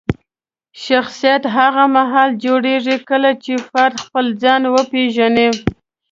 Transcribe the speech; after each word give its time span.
شخصیت 0.85 1.43
هغه 1.57 1.83
مهال 1.95 2.29
جوړېږي 2.43 2.97
کله 3.09 3.31
چې 3.43 3.53
فرد 3.69 3.95
خپل 4.05 4.25
ځان 4.41 4.61
وپیژني. 4.75 5.49